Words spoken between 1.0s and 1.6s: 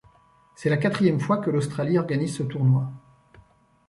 fois que